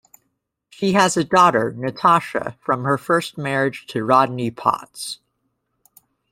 [0.71, 5.19] She has a daughter, Natasha, from her first marriage to Rodney Potts.